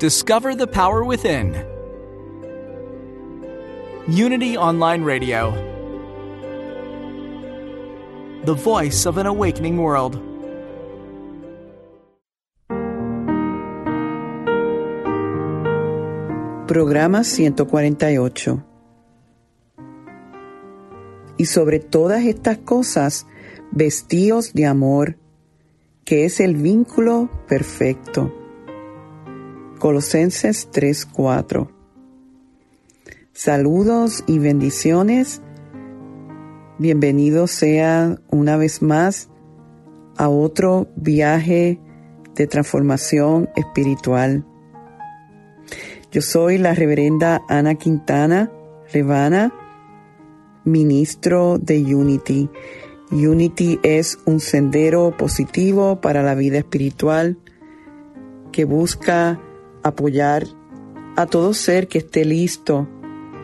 Discover 0.00 0.54
the 0.54 0.66
power 0.66 1.04
within. 1.04 1.52
Unity 4.08 4.56
Online 4.56 5.04
Radio. 5.04 5.52
The 8.46 8.54
voice 8.54 9.04
of 9.04 9.18
an 9.18 9.26
awakening 9.26 9.76
world. 9.76 10.18
Programa 16.66 17.22
148. 17.22 18.64
Y 21.36 21.44
sobre 21.44 21.78
todas 21.78 22.24
estas 22.24 22.56
cosas, 22.56 23.26
vestíos 23.70 24.54
de 24.54 24.64
amor, 24.64 25.18
que 26.06 26.24
es 26.24 26.40
el 26.40 26.56
vínculo 26.56 27.28
perfecto. 27.46 28.39
Colosenses 29.80 30.68
3:4. 30.72 31.70
Saludos 33.32 34.22
y 34.26 34.38
bendiciones. 34.38 35.40
Bienvenido 36.78 37.46
sea 37.46 38.20
una 38.28 38.58
vez 38.58 38.82
más 38.82 39.30
a 40.18 40.28
otro 40.28 40.88
viaje 40.96 41.80
de 42.34 42.46
transformación 42.46 43.48
espiritual. 43.56 44.44
Yo 46.12 46.20
soy 46.20 46.58
la 46.58 46.74
reverenda 46.74 47.40
Ana 47.48 47.76
Quintana 47.76 48.52
Revana, 48.92 49.50
ministro 50.66 51.56
de 51.56 51.94
Unity. 51.94 52.50
Unity 53.12 53.80
es 53.82 54.18
un 54.26 54.40
sendero 54.40 55.16
positivo 55.16 56.02
para 56.02 56.22
la 56.22 56.34
vida 56.34 56.58
espiritual 56.58 57.38
que 58.52 58.66
busca 58.66 59.40
apoyar 59.82 60.46
a 61.16 61.26
todo 61.26 61.54
ser 61.54 61.88
que 61.88 61.98
esté 61.98 62.24
listo 62.24 62.88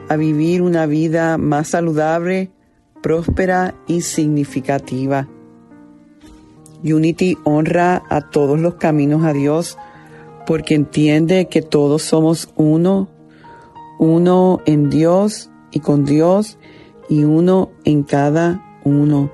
a 0.09 0.17
vivir 0.17 0.63
una 0.63 0.87
vida 0.87 1.37
más 1.37 1.69
saludable, 1.69 2.51
próspera 3.03 3.75
y 3.87 4.03
significativa. 4.03 5.29
Unity 6.85 7.37
honra 7.45 8.03
a 8.09 8.31
todos 8.31 8.61
los 8.61 8.75
caminos 8.75 9.25
a 9.25 9.33
Dios 9.33 9.77
porque 10.47 10.75
entiende 10.75 11.49
que 11.49 11.63
todos 11.63 12.03
somos 12.03 12.51
uno, 12.57 13.09
uno 13.99 14.61
en 14.67 14.91
Dios 14.91 15.51
y 15.73 15.81
con 15.81 16.05
Dios 16.05 16.59
y 17.09 17.25
uno 17.25 17.71
en 17.85 18.05
cada 18.05 18.79
uno. 18.85 19.31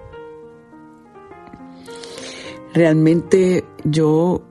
Realmente 2.73 3.65
yo 3.85 4.43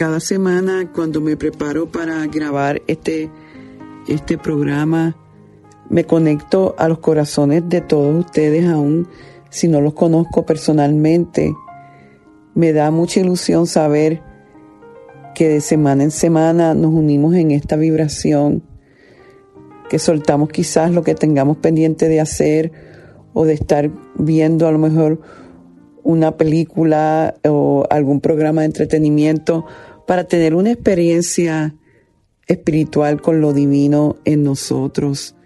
cada 0.00 0.18
semana 0.18 0.90
cuando 0.94 1.20
me 1.20 1.36
preparo 1.36 1.92
para 1.92 2.26
grabar 2.26 2.80
este, 2.86 3.30
este 4.08 4.38
programa, 4.38 5.14
me 5.90 6.04
conecto 6.04 6.74
a 6.78 6.88
los 6.88 7.00
corazones 7.00 7.64
de 7.68 7.82
todos 7.82 8.24
ustedes, 8.24 8.66
aún 8.66 9.08
si 9.50 9.68
no 9.68 9.82
los 9.82 9.92
conozco 9.92 10.46
personalmente. 10.46 11.54
Me 12.54 12.72
da 12.72 12.90
mucha 12.90 13.20
ilusión 13.20 13.66
saber 13.66 14.22
que 15.34 15.50
de 15.50 15.60
semana 15.60 16.02
en 16.02 16.12
semana 16.12 16.72
nos 16.72 16.94
unimos 16.94 17.34
en 17.34 17.50
esta 17.50 17.76
vibración, 17.76 18.62
que 19.90 19.98
soltamos 19.98 20.48
quizás 20.48 20.92
lo 20.92 21.02
que 21.02 21.14
tengamos 21.14 21.58
pendiente 21.58 22.08
de 22.08 22.20
hacer 22.20 22.72
o 23.34 23.44
de 23.44 23.52
estar 23.52 23.90
viendo 24.14 24.66
a 24.66 24.72
lo 24.72 24.78
mejor 24.78 25.20
una 26.02 26.38
película 26.38 27.34
o 27.46 27.84
algún 27.90 28.22
programa 28.22 28.62
de 28.62 28.68
entretenimiento 28.68 29.66
para 30.10 30.24
tener 30.24 30.56
una 30.56 30.72
experiencia 30.72 31.76
espiritual 32.48 33.22
con 33.22 33.40
lo 33.40 33.52
divino 33.52 34.16
en 34.24 34.42
nosotros. 34.42 35.36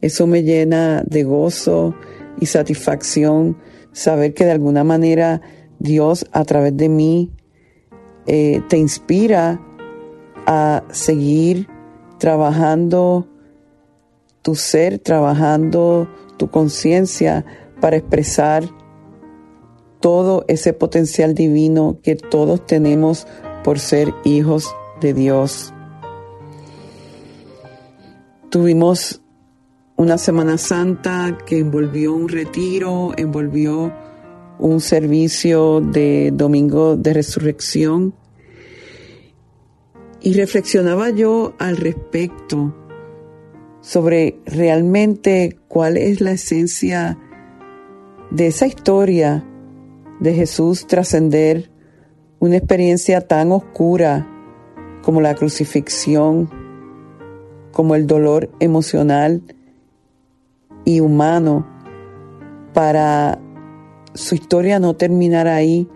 Eso 0.00 0.26
me 0.26 0.42
llena 0.42 1.04
de 1.06 1.22
gozo 1.22 1.94
y 2.40 2.46
satisfacción 2.46 3.56
saber 3.92 4.34
que 4.34 4.44
de 4.44 4.50
alguna 4.50 4.82
manera 4.82 5.40
Dios 5.78 6.26
a 6.32 6.44
través 6.44 6.76
de 6.76 6.88
mí 6.88 7.30
eh, 8.26 8.60
te 8.68 8.76
inspira 8.76 9.64
a 10.46 10.82
seguir 10.90 11.68
trabajando 12.18 13.28
tu 14.42 14.56
ser, 14.56 14.98
trabajando 14.98 16.08
tu 16.38 16.50
conciencia 16.50 17.44
para 17.80 17.98
expresar 17.98 18.64
todo 20.00 20.44
ese 20.48 20.72
potencial 20.72 21.36
divino 21.36 22.00
que 22.02 22.16
todos 22.16 22.66
tenemos 22.66 23.28
por 23.64 23.78
ser 23.78 24.14
hijos 24.24 24.74
de 25.00 25.14
Dios. 25.14 25.72
Tuvimos 28.50 29.20
una 29.96 30.16
Semana 30.16 30.58
Santa 30.58 31.36
que 31.46 31.58
envolvió 31.58 32.14
un 32.14 32.28
retiro, 32.28 33.12
envolvió 33.16 33.92
un 34.58 34.80
servicio 34.80 35.80
de 35.80 36.30
Domingo 36.32 36.96
de 36.96 37.14
Resurrección 37.14 38.14
y 40.20 40.34
reflexionaba 40.34 41.10
yo 41.10 41.54
al 41.58 41.76
respecto 41.76 42.74
sobre 43.80 44.40
realmente 44.46 45.58
cuál 45.68 45.96
es 45.96 46.20
la 46.20 46.32
esencia 46.32 47.18
de 48.30 48.48
esa 48.48 48.66
historia 48.66 49.44
de 50.20 50.34
Jesús 50.34 50.86
trascender 50.86 51.70
una 52.40 52.56
experiencia 52.56 53.20
tan 53.20 53.52
oscura 53.52 54.26
como 55.02 55.20
la 55.20 55.34
crucifixión, 55.34 56.48
como 57.72 57.94
el 57.94 58.06
dolor 58.06 58.50
emocional 58.60 59.42
y 60.84 61.00
humano, 61.00 61.66
para 62.74 63.40
su 64.14 64.34
historia 64.34 64.78
no 64.78 64.94
terminar 64.94 65.48
ahí, 65.48 65.88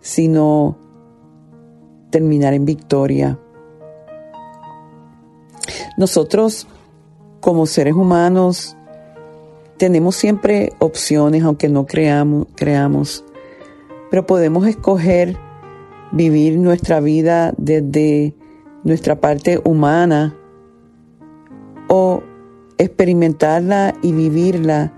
sino 0.00 0.78
terminar 2.10 2.54
en 2.54 2.64
victoria. 2.64 3.38
Nosotros, 5.98 6.66
como 7.40 7.66
seres 7.66 7.94
humanos, 7.94 8.76
tenemos 9.76 10.16
siempre 10.16 10.72
opciones, 10.78 11.42
aunque 11.42 11.68
no 11.68 11.86
creamos, 11.86 12.46
creamos, 12.54 13.24
pero 14.10 14.26
podemos 14.26 14.66
escoger 14.66 15.36
vivir 16.12 16.58
nuestra 16.58 17.00
vida 17.00 17.52
desde 17.56 18.34
nuestra 18.84 19.20
parte 19.20 19.60
humana 19.64 20.36
o 21.88 22.22
experimentarla 22.78 23.94
y 24.02 24.12
vivirla 24.12 24.92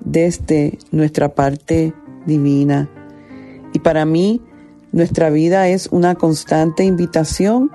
desde 0.00 0.78
nuestra 0.90 1.34
parte 1.34 1.92
divina. 2.26 2.88
Y 3.72 3.80
para 3.80 4.04
mí, 4.04 4.40
nuestra 4.92 5.30
vida 5.30 5.68
es 5.68 5.88
una 5.92 6.14
constante 6.14 6.84
invitación 6.84 7.70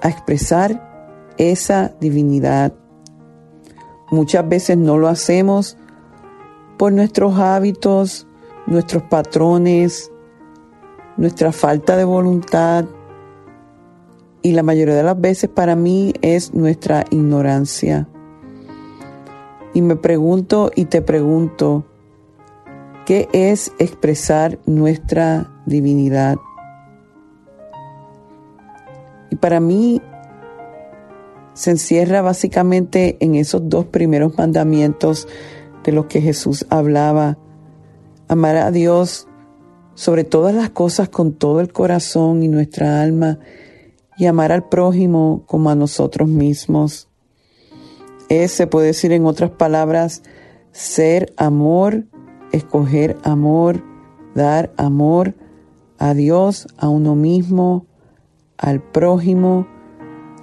a 0.00 0.08
expresar 0.08 1.32
esa 1.38 1.94
divinidad. 2.00 2.74
Muchas 4.10 4.48
veces 4.48 4.76
no 4.76 4.98
lo 4.98 5.08
hacemos 5.08 5.76
por 6.76 6.92
nuestros 6.92 7.38
hábitos, 7.38 8.26
nuestros 8.66 9.04
patrones, 9.04 10.11
nuestra 11.22 11.52
falta 11.52 11.96
de 11.96 12.04
voluntad 12.04 12.84
y 14.42 14.50
la 14.54 14.64
mayoría 14.64 14.96
de 14.96 15.04
las 15.04 15.20
veces 15.20 15.48
para 15.48 15.76
mí 15.76 16.12
es 16.20 16.52
nuestra 16.52 17.04
ignorancia. 17.10 18.08
Y 19.72 19.82
me 19.82 19.94
pregunto 19.94 20.72
y 20.74 20.86
te 20.86 21.00
pregunto, 21.00 21.84
¿qué 23.06 23.28
es 23.32 23.72
expresar 23.78 24.58
nuestra 24.66 25.48
divinidad? 25.64 26.38
Y 29.30 29.36
para 29.36 29.60
mí 29.60 30.02
se 31.54 31.70
encierra 31.70 32.20
básicamente 32.20 33.16
en 33.20 33.36
esos 33.36 33.68
dos 33.68 33.84
primeros 33.84 34.36
mandamientos 34.36 35.28
de 35.84 35.92
los 35.92 36.06
que 36.06 36.20
Jesús 36.20 36.66
hablaba. 36.68 37.38
Amar 38.26 38.56
a 38.56 38.72
Dios 38.72 39.28
sobre 40.02 40.24
todas 40.24 40.52
las 40.52 40.70
cosas 40.70 41.08
con 41.10 41.32
todo 41.32 41.60
el 41.60 41.72
corazón 41.72 42.42
y 42.42 42.48
nuestra 42.48 43.00
alma 43.02 43.38
y 44.18 44.26
amar 44.26 44.50
al 44.50 44.68
prójimo 44.68 45.44
como 45.46 45.70
a 45.70 45.76
nosotros 45.76 46.28
mismos. 46.28 47.08
Es, 48.28 48.50
se 48.50 48.66
puede 48.66 48.88
decir 48.88 49.12
en 49.12 49.26
otras 49.26 49.52
palabras, 49.52 50.24
ser 50.72 51.32
amor, 51.36 52.06
escoger 52.50 53.16
amor, 53.22 53.84
dar 54.34 54.72
amor 54.76 55.36
a 55.98 56.14
Dios, 56.14 56.66
a 56.78 56.88
uno 56.88 57.14
mismo, 57.14 57.86
al 58.58 58.82
prójimo 58.82 59.68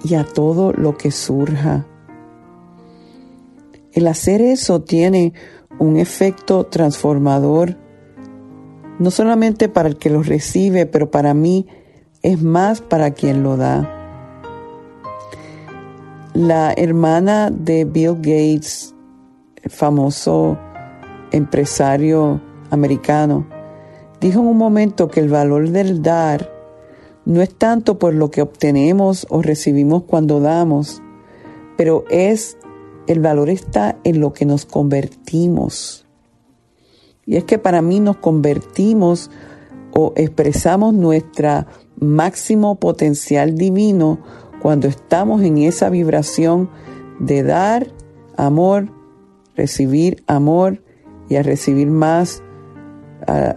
y 0.02 0.14
a 0.14 0.24
todo 0.24 0.72
lo 0.72 0.96
que 0.96 1.10
surja. 1.10 1.86
El 3.92 4.06
hacer 4.06 4.40
eso 4.40 4.80
tiene 4.80 5.34
un 5.78 5.98
efecto 5.98 6.64
transformador, 6.64 7.76
no 9.00 9.10
solamente 9.10 9.68
para 9.68 9.88
el 9.88 9.96
que 9.96 10.10
lo 10.10 10.22
recibe, 10.22 10.86
pero 10.86 11.10
para 11.10 11.32
mí 11.34 11.66
es 12.22 12.40
más 12.42 12.82
para 12.82 13.12
quien 13.12 13.42
lo 13.42 13.56
da. 13.56 13.96
La 16.34 16.72
hermana 16.76 17.50
de 17.50 17.86
Bill 17.86 18.16
Gates, 18.16 18.94
el 19.62 19.70
famoso 19.70 20.58
empresario 21.32 22.42
americano, 22.70 23.48
dijo 24.20 24.40
en 24.40 24.46
un 24.46 24.58
momento 24.58 25.08
que 25.08 25.20
el 25.20 25.30
valor 25.30 25.70
del 25.70 26.02
dar 26.02 26.52
no 27.24 27.40
es 27.40 27.54
tanto 27.54 27.98
por 27.98 28.12
lo 28.12 28.30
que 28.30 28.42
obtenemos 28.42 29.26
o 29.30 29.40
recibimos 29.40 30.02
cuando 30.02 30.40
damos, 30.40 31.02
pero 31.78 32.04
es 32.10 32.58
el 33.06 33.20
valor 33.20 33.48
está 33.48 33.96
en 34.04 34.20
lo 34.20 34.34
que 34.34 34.44
nos 34.44 34.66
convertimos. 34.66 36.06
Y 37.30 37.36
es 37.36 37.44
que 37.44 37.58
para 37.58 37.80
mí 37.80 38.00
nos 38.00 38.16
convertimos 38.16 39.30
o 39.92 40.12
expresamos 40.16 40.94
nuestra 40.94 41.68
máximo 42.00 42.74
potencial 42.80 43.54
divino 43.54 44.18
cuando 44.60 44.88
estamos 44.88 45.40
en 45.42 45.58
esa 45.58 45.90
vibración 45.90 46.68
de 47.20 47.44
dar 47.44 47.86
amor, 48.36 48.88
recibir 49.54 50.24
amor 50.26 50.82
y 51.28 51.36
a 51.36 51.44
recibir 51.44 51.86
más 51.86 52.42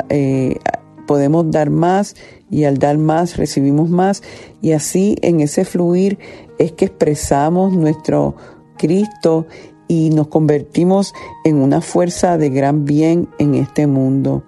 eh, 0.09 0.59
podemos 1.07 1.49
dar 1.49 1.71
más 1.71 2.15
y 2.51 2.65
al 2.65 2.77
dar 2.77 2.99
más 2.99 3.37
recibimos 3.37 3.89
más. 3.89 4.21
Y 4.61 4.73
así 4.73 5.15
en 5.23 5.41
ese 5.41 5.65
fluir 5.65 6.19
es 6.59 6.73
que 6.73 6.85
expresamos 6.85 7.73
nuestro 7.73 8.35
Cristo 8.77 9.47
y 9.94 10.10
nos 10.10 10.28
convertimos 10.28 11.13
en 11.44 11.57
una 11.57 11.80
fuerza 11.80 12.38
de 12.40 12.50
gran 12.50 12.84
bien 12.84 13.30
en 13.38 13.54
este 13.54 13.86
mundo. 13.86 14.44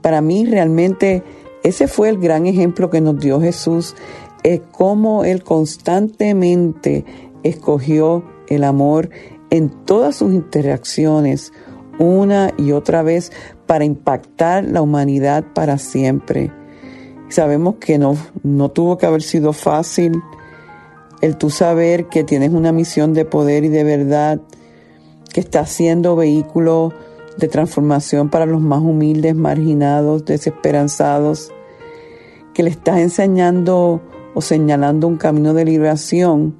Para 0.00 0.22
mí 0.22 0.46
realmente 0.46 1.22
ese 1.62 1.86
fue 1.86 2.08
el 2.08 2.18
gran 2.18 2.46
ejemplo 2.46 2.88
que 2.88 3.02
nos 3.02 3.18
dio 3.18 3.40
Jesús, 3.40 3.94
es 4.42 4.62
cómo 4.72 5.24
Él 5.24 5.44
constantemente 5.44 7.04
escogió 7.42 8.24
el 8.48 8.64
amor 8.64 9.10
en 9.50 9.68
todas 9.84 10.16
sus 10.16 10.32
interacciones, 10.32 11.52
una 11.98 12.54
y 12.56 12.72
otra 12.72 13.02
vez, 13.02 13.30
para 13.66 13.84
impactar 13.84 14.64
la 14.64 14.80
humanidad 14.80 15.44
para 15.54 15.76
siempre. 15.76 16.50
Sabemos 17.28 17.74
que 17.76 17.98
no, 17.98 18.16
no 18.42 18.70
tuvo 18.70 18.96
que 18.96 19.04
haber 19.04 19.22
sido 19.22 19.52
fácil 19.52 20.22
el 21.20 21.36
tú 21.36 21.50
saber 21.50 22.06
que 22.06 22.24
tienes 22.24 22.50
una 22.52 22.72
misión 22.72 23.12
de 23.12 23.26
poder 23.26 23.64
y 23.64 23.68
de 23.68 23.84
verdad, 23.84 24.40
que 25.32 25.40
estás 25.40 25.70
siendo 25.70 26.16
vehículo 26.16 26.92
de 27.38 27.48
transformación 27.48 28.28
para 28.28 28.46
los 28.46 28.60
más 28.60 28.80
humildes, 28.80 29.34
marginados, 29.34 30.24
desesperanzados, 30.24 31.52
que 32.54 32.62
le 32.62 32.70
estás 32.70 32.98
enseñando 32.98 34.02
o 34.34 34.40
señalando 34.40 35.06
un 35.06 35.16
camino 35.16 35.54
de 35.54 35.64
liberación 35.64 36.56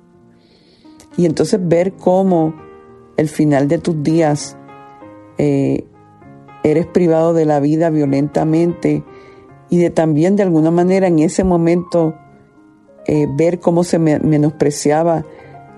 y 1.16 1.26
entonces 1.26 1.60
ver 1.62 1.92
cómo 1.92 2.54
el 3.16 3.28
final 3.28 3.68
de 3.68 3.78
tus 3.78 4.02
días 4.02 4.56
eh, 5.38 5.84
eres 6.62 6.86
privado 6.86 7.34
de 7.34 7.44
la 7.44 7.60
vida 7.60 7.90
violentamente 7.90 9.04
y 9.68 9.78
de 9.78 9.90
también 9.90 10.36
de 10.36 10.42
alguna 10.42 10.70
manera 10.70 11.06
en 11.06 11.18
ese 11.18 11.44
momento 11.44 12.14
eh, 13.06 13.26
ver 13.36 13.60
cómo 13.60 13.84
se 13.84 13.98
menospreciaba 13.98 15.24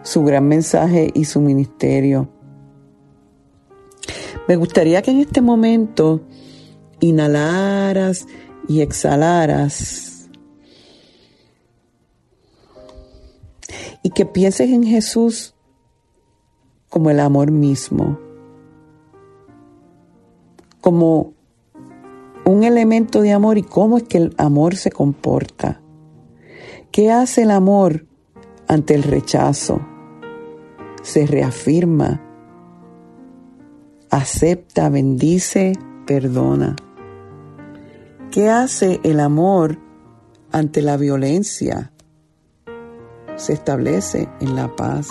su 0.02 0.24
gran 0.24 0.48
mensaje 0.48 1.10
y 1.14 1.24
su 1.24 1.40
ministerio. 1.40 2.28
Me 4.48 4.56
gustaría 4.56 5.02
que 5.02 5.10
en 5.10 5.20
este 5.20 5.40
momento 5.40 6.20
inhalaras 7.00 8.26
y 8.68 8.80
exhalaras 8.80 10.28
y 14.02 14.10
que 14.10 14.26
pienses 14.26 14.70
en 14.70 14.84
Jesús 14.84 15.54
como 16.88 17.10
el 17.10 17.20
amor 17.20 17.50
mismo, 17.50 18.18
como 20.80 21.34
un 22.44 22.64
elemento 22.64 23.22
de 23.22 23.32
amor 23.32 23.58
y 23.58 23.62
cómo 23.62 23.96
es 23.96 24.02
que 24.04 24.18
el 24.18 24.34
amor 24.36 24.76
se 24.76 24.90
comporta. 24.90 25.80
¿Qué 26.90 27.10
hace 27.10 27.42
el 27.42 27.50
amor 27.50 28.06
ante 28.68 28.94
el 28.94 29.02
rechazo? 29.02 29.80
Se 31.02 31.26
reafirma, 31.26 32.20
acepta, 34.12 34.90
bendice, 34.90 35.72
perdona. 36.06 36.76
¿Qué 38.30 38.50
hace 38.50 39.00
el 39.04 39.18
amor 39.20 39.78
ante 40.52 40.82
la 40.82 40.98
violencia? 40.98 41.92
Se 43.36 43.54
establece 43.54 44.28
en 44.40 44.54
la 44.54 44.76
paz. 44.76 45.08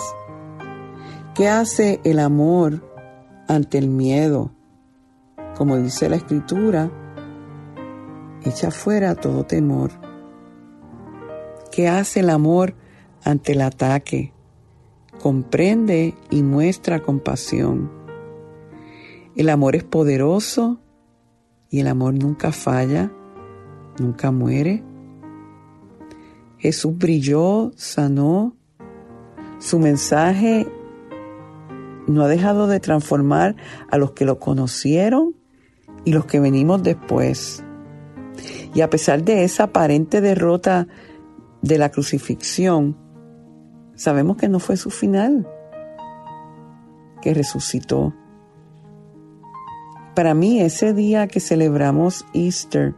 ¿Qué 1.34 1.50
hace 1.50 2.00
el 2.04 2.20
amor 2.20 2.88
ante 3.48 3.80
el 3.80 3.90
miedo? 3.90 4.52
Como 5.58 5.78
dice 5.78 6.08
la 6.08 6.18
escritura, 6.18 6.92
echa 8.46 8.70
fuera 8.70 9.16
todo 9.16 9.46
temor. 9.46 9.90
¿Qué 11.72 11.88
hace 11.90 12.20
el 12.20 12.30
amor 12.30 12.76
ante 13.24 13.54
el 13.54 13.62
ataque? 13.62 14.32
Comprende 15.20 16.14
y 16.30 16.44
muestra 16.44 17.02
compasión. 17.02 18.01
El 19.36 19.50
amor 19.50 19.76
es 19.76 19.84
poderoso 19.84 20.80
y 21.70 21.80
el 21.80 21.88
amor 21.88 22.14
nunca 22.14 22.52
falla, 22.52 23.12
nunca 24.00 24.32
muere. 24.32 24.84
Jesús 26.58 26.98
brilló, 26.98 27.72
sanó. 27.76 28.56
Su 29.60 29.80
mensaje 29.80 30.68
no 32.08 32.24
ha 32.24 32.28
dejado 32.28 32.68
de 32.68 32.80
transformar 32.80 33.56
a 33.90 33.98
los 33.98 34.12
que 34.12 34.26
lo 34.26 34.40
conocieron 34.40 35.36
y 36.04 36.12
los 36.12 36.26
que 36.26 36.40
venimos 36.40 36.84
después. 36.84 37.64
Y 38.74 38.82
a 38.82 38.90
pesar 38.90 39.24
de 39.24 39.44
esa 39.44 39.64
aparente 39.66 40.22
derrota 40.22 40.88
de 41.62 41.78
la 41.78 41.90
crucifixión, 41.90 42.98
sabemos 43.96 44.38
que 44.38 44.50
no 44.50 44.60
fue 44.60 44.78
su 44.78 44.90
final, 44.90 45.48
que 47.22 47.34
resucitó. 47.34 48.14
Para 50.22 50.36
mí 50.36 50.62
ese 50.62 50.94
día 50.94 51.28
que 51.28 51.40
celebramos 51.40 52.28
Easter, 52.36 52.94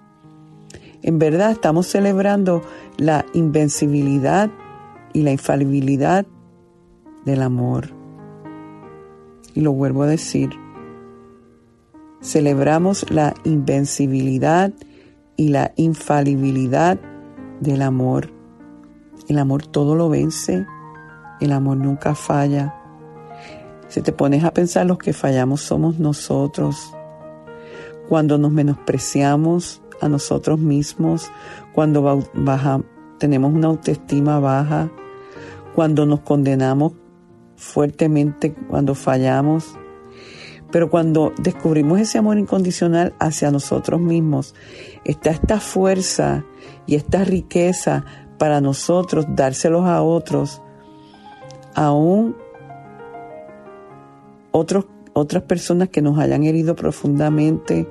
en 1.03 1.19
verdad 1.19 1.51
estamos 1.51 1.87
celebrando 1.87 2.61
la 2.97 3.25
invencibilidad 3.31 4.51
y 5.13 5.21
la 5.21 5.31
infalibilidad 5.31 6.25
del 7.23 7.41
amor. 7.41 7.91
Y 9.53 9.61
lo 9.61 9.71
vuelvo 9.71 10.03
a 10.03 10.07
decir, 10.07 10.49
celebramos 12.21 13.09
la 13.09 13.33
invencibilidad 13.45 14.73
y 15.37 15.47
la 15.47 15.71
infalibilidad 15.77 16.99
del 17.61 17.83
amor. 17.83 18.33
El 19.29 19.39
amor 19.39 19.65
todo 19.65 19.95
lo 19.95 20.09
vence, 20.09 20.67
el 21.39 21.53
amor 21.53 21.77
nunca 21.77 22.15
falla. 22.15 22.75
Si 23.87 24.01
te 24.01 24.11
pones 24.11 24.43
a 24.43 24.51
pensar, 24.51 24.85
los 24.85 24.97
que 24.97 25.13
fallamos 25.13 25.61
somos 25.61 25.99
nosotros. 25.99 26.92
Cuando 28.07 28.37
nos 28.37 28.51
menospreciamos 28.51 29.81
a 30.01 30.09
nosotros 30.09 30.59
mismos, 30.59 31.31
cuando 31.73 32.23
baja, 32.33 32.81
tenemos 33.17 33.53
una 33.53 33.67
autoestima 33.67 34.39
baja, 34.39 34.91
cuando 35.75 36.05
nos 36.05 36.21
condenamos 36.21 36.93
fuertemente, 37.55 38.53
cuando 38.53 38.95
fallamos. 38.95 39.77
Pero 40.71 40.89
cuando 40.89 41.33
descubrimos 41.37 41.99
ese 41.99 42.17
amor 42.17 42.37
incondicional 42.37 43.13
hacia 43.19 43.51
nosotros 43.51 44.01
mismos, 44.01 44.55
está 45.05 45.29
esta 45.29 45.59
fuerza 45.59 46.43
y 46.87 46.95
esta 46.95 47.23
riqueza 47.23 48.05
para 48.37 48.59
nosotros 48.59 49.25
dárselos 49.29 49.85
a 49.85 50.01
otros, 50.01 50.61
aún 51.75 52.35
otros, 54.51 54.85
otras 55.13 55.43
personas 55.43 55.89
que 55.89 56.01
nos 56.01 56.19
hayan 56.19 56.43
herido 56.43 56.75
profundamente, 56.75 57.87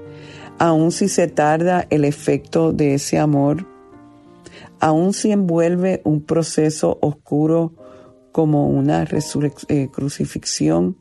aun 0.58 0.92
si 0.92 1.08
se 1.08 1.28
tarda 1.28 1.86
el 1.90 2.04
efecto 2.04 2.72
de 2.72 2.94
ese 2.94 3.18
amor, 3.18 3.66
aun 4.80 5.12
si 5.12 5.30
envuelve 5.30 6.02
un 6.04 6.22
proceso 6.22 6.98
oscuro 7.00 7.72
como 8.32 8.68
una 8.68 9.04
eh, 9.04 9.88
crucifixión, 9.92 10.96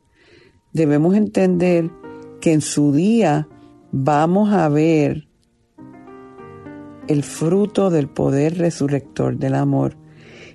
debemos 0.72 1.16
entender 1.16 1.90
que 2.40 2.52
en 2.52 2.60
su 2.60 2.92
día 2.92 3.48
vamos 3.90 4.52
a 4.52 4.68
ver 4.68 5.28
el 7.08 7.24
fruto 7.24 7.90
del 7.90 8.08
poder 8.08 8.58
resurrector 8.58 9.36
del 9.36 9.54
amor. 9.54 9.96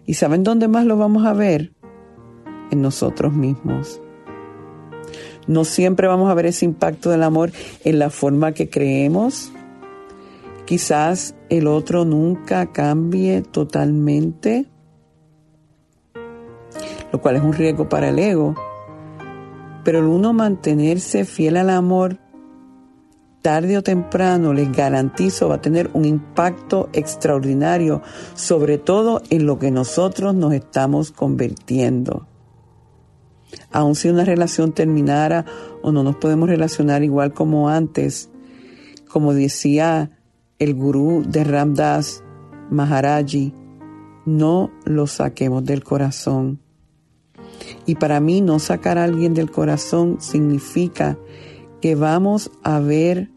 ¿Y 0.06 0.14
saben 0.14 0.44
dónde 0.44 0.68
más 0.68 0.86
lo 0.86 0.98
vamos 0.98 1.26
a 1.26 1.34
ver? 1.34 1.74
En 2.72 2.82
nosotros 2.82 3.34
mismos. 3.34 4.02
No 5.48 5.64
siempre 5.64 6.08
vamos 6.08 6.30
a 6.30 6.34
ver 6.34 6.46
ese 6.48 6.66
impacto 6.66 7.10
del 7.10 7.24
amor 7.24 7.52
en 7.86 8.00
la 8.00 8.10
forma 8.10 8.52
que 8.52 8.70
creemos. 8.70 9.52
Quizás 10.66 11.34
el 11.50 11.68
otro 11.68 12.04
nunca 12.04 12.74
cambie 12.74 13.42
totalmente, 13.42 14.66
lo 17.14 17.22
cual 17.22 17.38
es 17.38 17.44
un 17.44 17.54
riesgo 17.54 17.88
para 17.88 18.10
el 18.10 18.20
ego. 18.20 18.56
Pero 19.86 20.00
el 20.00 20.06
uno 20.06 20.34
mantenerse 20.34 21.24
fiel 21.24 21.56
al 21.56 21.70
amor, 21.70 22.18
tarde 23.42 23.78
o 23.78 23.84
temprano, 23.84 24.52
les 24.52 24.70
garantizo, 24.70 25.48
va 25.48 25.56
a 25.56 25.62
tener 25.62 25.90
un 25.94 26.04
impacto 26.04 26.90
extraordinario, 26.92 28.02
sobre 28.34 28.78
todo 28.78 29.22
en 29.30 29.46
lo 29.46 29.58
que 29.60 29.72
nosotros 29.72 30.36
nos 30.36 30.52
estamos 30.52 31.12
convirtiendo. 31.12 32.28
Aun 33.72 33.96
si 33.96 34.10
una 34.10 34.26
relación 34.26 34.72
terminara 34.72 35.46
o 35.82 35.92
no 35.92 36.04
nos 36.04 36.16
podemos 36.18 36.50
relacionar 36.50 37.04
igual 37.04 37.34
como 37.34 37.70
antes, 37.70 38.30
como 39.10 39.34
decía 39.34 40.12
el 40.60 40.74
gurú 40.74 41.24
de 41.28 41.44
Ramdas 41.44 42.24
Maharaji, 42.70 43.54
no 44.26 44.72
lo 44.84 45.08
saquemos 45.08 45.64
del 45.64 45.84
corazón. 45.84 46.60
Y 47.86 47.96
para 47.96 48.20
mí 48.20 48.42
no 48.42 48.60
sacar 48.60 48.98
a 48.98 49.06
alguien 49.06 49.34
del 49.34 49.52
corazón 49.52 50.18
significa 50.20 51.18
que 51.82 51.96
vamos 51.96 52.52
a 52.64 52.80
ver 52.80 53.32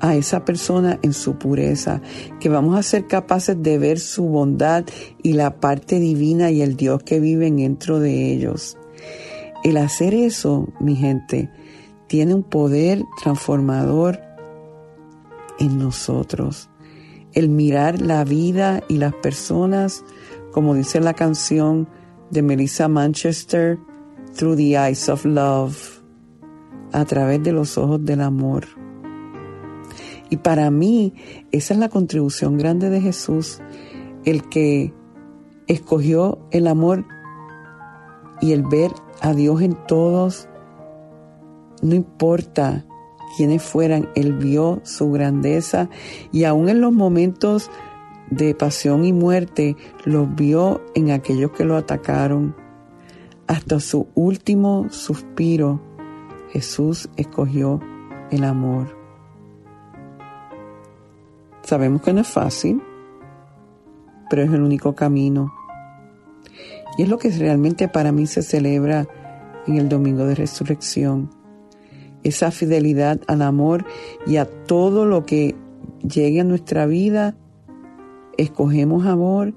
a 0.00 0.14
esa 0.14 0.44
persona 0.44 0.98
en 1.02 1.12
su 1.12 1.36
pureza, 1.38 2.00
que 2.40 2.48
vamos 2.48 2.78
a 2.78 2.82
ser 2.82 3.06
capaces 3.06 3.60
de 3.62 3.78
ver 3.78 3.98
su 3.98 4.24
bondad 4.24 4.84
y 5.22 5.32
la 5.32 5.60
parte 5.60 5.98
divina 5.98 6.50
y 6.50 6.62
el 6.62 6.76
Dios 6.76 7.02
que 7.02 7.20
vive 7.20 7.50
dentro 7.50 8.00
de 8.00 8.32
ellos. 8.32 8.76
El 9.64 9.76
hacer 9.78 10.14
eso, 10.14 10.68
mi 10.80 10.96
gente, 10.96 11.50
tiene 12.06 12.34
un 12.34 12.42
poder 12.42 13.04
transformador 13.22 14.20
en 15.58 15.78
nosotros. 15.78 16.70
El 17.32 17.48
mirar 17.48 18.00
la 18.00 18.24
vida 18.24 18.82
y 18.88 18.98
las 18.98 19.14
personas, 19.14 20.04
como 20.52 20.74
dice 20.74 21.00
la 21.00 21.14
canción 21.14 21.88
de 22.30 22.42
Melissa 22.42 22.88
Manchester, 22.88 23.78
Through 24.36 24.56
the 24.56 24.76
Eyes 24.76 25.08
of 25.08 25.24
Love, 25.24 26.02
a 26.92 27.04
través 27.04 27.42
de 27.42 27.52
los 27.52 27.76
ojos 27.78 28.04
del 28.04 28.20
amor. 28.20 28.85
Y 30.30 30.38
para 30.38 30.70
mí 30.70 31.14
esa 31.52 31.74
es 31.74 31.80
la 31.80 31.88
contribución 31.88 32.58
grande 32.58 32.90
de 32.90 33.00
Jesús, 33.00 33.60
el 34.24 34.48
que 34.48 34.92
escogió 35.66 36.38
el 36.50 36.66
amor 36.66 37.04
y 38.40 38.52
el 38.52 38.62
ver 38.62 38.90
a 39.20 39.34
Dios 39.34 39.62
en 39.62 39.74
todos, 39.86 40.48
no 41.82 41.94
importa 41.94 42.84
quiénes 43.36 43.62
fueran, 43.62 44.08
Él 44.14 44.34
vio 44.34 44.80
su 44.84 45.10
grandeza 45.10 45.88
y 46.32 46.44
aún 46.44 46.68
en 46.68 46.80
los 46.80 46.92
momentos 46.92 47.70
de 48.30 48.54
pasión 48.54 49.04
y 49.04 49.12
muerte, 49.12 49.76
los 50.04 50.34
vio 50.34 50.84
en 50.94 51.10
aquellos 51.10 51.52
que 51.52 51.64
lo 51.64 51.76
atacaron. 51.76 52.56
Hasta 53.46 53.78
su 53.78 54.08
último 54.14 54.86
suspiro, 54.90 55.80
Jesús 56.50 57.08
escogió 57.16 57.80
el 58.30 58.42
amor. 58.42 58.95
Sabemos 61.66 62.00
que 62.00 62.12
no 62.12 62.20
es 62.20 62.28
fácil, 62.28 62.80
pero 64.30 64.42
es 64.42 64.52
el 64.52 64.62
único 64.62 64.94
camino. 64.94 65.52
Y 66.96 67.02
es 67.02 67.08
lo 67.08 67.18
que 67.18 67.28
realmente 67.30 67.88
para 67.88 68.12
mí 68.12 68.28
se 68.28 68.42
celebra 68.42 69.08
en 69.66 69.76
el 69.76 69.88
Domingo 69.88 70.24
de 70.26 70.36
Resurrección. 70.36 71.28
Esa 72.22 72.52
fidelidad 72.52 73.20
al 73.26 73.42
amor 73.42 73.84
y 74.28 74.36
a 74.36 74.44
todo 74.44 75.06
lo 75.06 75.26
que 75.26 75.56
llegue 76.08 76.42
a 76.42 76.44
nuestra 76.44 76.86
vida, 76.86 77.36
escogemos 78.38 79.04
amor 79.04 79.52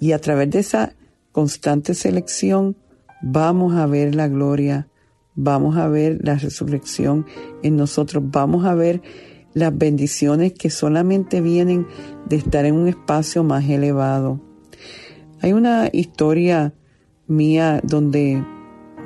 y 0.00 0.12
a 0.12 0.20
través 0.22 0.48
de 0.48 0.60
esa 0.60 0.94
constante 1.32 1.92
selección 1.92 2.76
vamos 3.20 3.74
a 3.74 3.84
ver 3.84 4.14
la 4.14 4.26
gloria, 4.26 4.88
vamos 5.34 5.76
a 5.76 5.86
ver 5.86 6.18
la 6.22 6.36
resurrección 6.36 7.26
en 7.62 7.76
nosotros, 7.76 8.24
vamos 8.26 8.64
a 8.64 8.74
ver 8.74 9.02
las 9.54 9.76
bendiciones 9.76 10.52
que 10.52 10.70
solamente 10.70 11.40
vienen 11.40 11.86
de 12.26 12.36
estar 12.36 12.64
en 12.64 12.74
un 12.74 12.88
espacio 12.88 13.44
más 13.44 13.68
elevado. 13.68 14.40
Hay 15.40 15.52
una 15.52 15.88
historia 15.92 16.72
mía 17.26 17.80
donde 17.82 18.44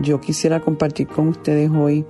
yo 0.00 0.20
quisiera 0.20 0.60
compartir 0.60 1.06
con 1.06 1.28
ustedes 1.28 1.70
hoy, 1.70 2.04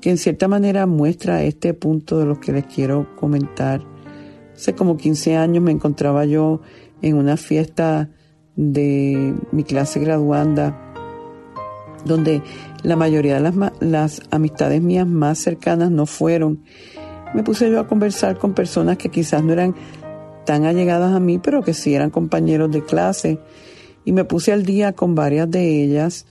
que 0.00 0.10
en 0.10 0.18
cierta 0.18 0.48
manera 0.48 0.86
muestra 0.86 1.42
este 1.42 1.74
punto 1.74 2.18
de 2.18 2.26
lo 2.26 2.38
que 2.38 2.52
les 2.52 2.66
quiero 2.66 3.14
comentar. 3.16 3.82
Hace 4.54 4.74
como 4.74 4.96
15 4.96 5.36
años 5.36 5.64
me 5.64 5.72
encontraba 5.72 6.24
yo 6.24 6.60
en 7.02 7.16
una 7.16 7.36
fiesta 7.36 8.10
de 8.56 9.34
mi 9.50 9.64
clase 9.64 9.98
graduanda, 10.00 10.78
donde 12.04 12.42
la 12.84 12.94
mayoría 12.96 13.34
de 13.34 13.40
las, 13.40 13.54
las 13.80 14.22
amistades 14.30 14.80
mías 14.80 15.06
más 15.06 15.38
cercanas 15.38 15.90
no 15.90 16.06
fueron. 16.06 16.60
Me 17.34 17.42
puse 17.42 17.68
yo 17.68 17.80
a 17.80 17.88
conversar 17.88 18.38
con 18.38 18.54
personas 18.54 18.98
que 18.98 19.08
quizás 19.08 19.42
no 19.42 19.52
eran 19.52 19.74
tan 20.44 20.64
allegadas 20.66 21.12
a 21.12 21.18
mí, 21.18 21.38
pero 21.38 21.62
que 21.62 21.74
sí 21.74 21.94
eran 21.94 22.10
compañeros 22.10 22.70
de 22.70 22.84
clase. 22.84 23.40
Y 24.04 24.12
me 24.12 24.24
puse 24.24 24.52
al 24.52 24.64
día 24.64 24.92
con 24.92 25.14
varias 25.14 25.50
de 25.50 25.82
ellas 25.82 26.26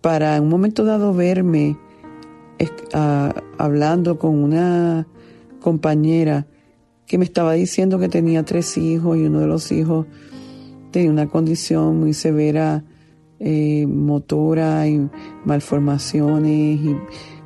para 0.00 0.36
en 0.36 0.44
un 0.44 0.48
momento 0.48 0.84
dado 0.84 1.12
verme 1.12 1.76
hablando 3.58 4.18
con 4.18 4.42
una 4.42 5.06
compañera 5.60 6.46
que 7.06 7.18
me 7.18 7.24
estaba 7.24 7.54
diciendo 7.54 7.98
que 7.98 8.08
tenía 8.08 8.44
tres 8.44 8.78
hijos 8.78 9.16
y 9.18 9.24
uno 9.24 9.40
de 9.40 9.46
los 9.46 9.72
hijos 9.72 10.06
tenía 10.90 11.10
una 11.10 11.28
condición 11.28 11.98
muy 11.98 12.14
severa 12.14 12.84
eh, 13.40 13.86
motora 13.86 14.86
y 14.86 15.10
malformaciones 15.44 16.80
y 16.80 16.96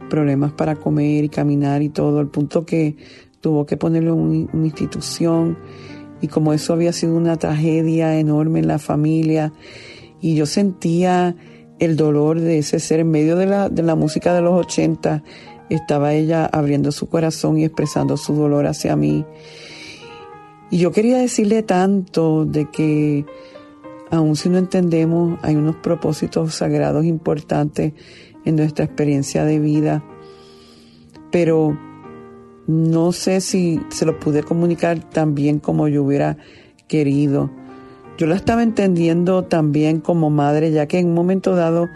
problemas 0.09 0.53
para 0.53 0.77
comer 0.77 1.25
y 1.25 1.29
caminar 1.29 1.83
y 1.83 1.89
todo, 1.89 2.19
al 2.19 2.29
punto 2.29 2.65
que 2.65 2.97
tuvo 3.41 3.67
que 3.67 3.77
ponerlo 3.77 4.15
en 4.15 4.49
una 4.53 4.67
institución. 4.67 5.59
Y 6.21 6.29
como 6.29 6.53
eso 6.53 6.73
había 6.73 6.93
sido 6.93 7.17
una 7.17 7.37
tragedia 7.37 8.19
enorme 8.19 8.59
en 8.59 8.69
la 8.69 8.79
familia 8.79 9.53
y 10.21 10.35
yo 10.35 10.47
sentía 10.47 11.37
el 11.79 11.97
dolor 11.97 12.41
de 12.41 12.59
ese 12.59 12.81
ser 12.81 13.01
en 13.01 13.11
medio 13.11 13.37
de 13.37 13.47
la, 13.47 13.69
de 13.69 13.83
la 13.83 13.95
música 13.95 14.35
de 14.35 14.41
los 14.41 14.55
80 14.67 15.23
estaba 15.71 16.15
ella 16.15 16.47
abriendo 16.47 16.93
su 16.93 17.09
corazón 17.09 17.59
y 17.59 17.65
expresando 17.65 18.17
su 18.17 18.35
dolor 18.35 18.67
hacia 18.67 18.97
mí. 18.97 19.25
Y 20.71 20.79
yo 20.79 20.93
quería 20.93 21.19
decirle 21.19 21.63
tanto 21.63 22.45
de 22.45 22.71
que 22.71 23.25
aun 24.11 24.37
si 24.37 24.49
no 24.49 24.59
entendemos, 24.59 25.39
hay 25.43 25.57
unos 25.57 25.77
propósitos 25.77 26.55
sagrados 26.55 27.05
importantes 27.05 27.93
en 28.45 28.57
nuestra 28.57 28.85
experiencia 28.85 29.45
de 29.45 29.59
vida, 29.59 30.05
pero 31.31 31.79
no 32.67 33.13
sé 33.13 33.41
si 33.41 33.81
se 33.91 34.07
lo 34.07 34.19
pude 34.19 34.43
comunicar 34.43 35.01
tan 35.01 35.35
bien 35.35 35.59
como 35.59 35.89
yo 35.89 36.05
hubiera 36.05 36.37
querido. 36.87 37.51
Yo 38.17 38.27
la 38.27 38.35
estaba 38.35 38.63
entendiendo 38.63 39.45
también 39.45 40.01
como 40.01 40.31
madre, 40.31 40.71
ya 40.73 40.87
que 40.87 40.99
en 40.99 41.09
un 41.09 41.15
momento 41.15 41.55
dado 41.55 41.89